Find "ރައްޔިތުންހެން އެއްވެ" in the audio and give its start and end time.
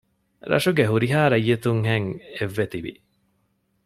1.31-2.65